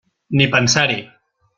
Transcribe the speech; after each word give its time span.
Ni 0.39 0.47
pensar-hi! 0.55 0.99